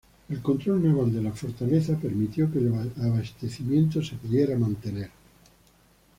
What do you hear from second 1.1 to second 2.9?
de la fortaleza permitió que el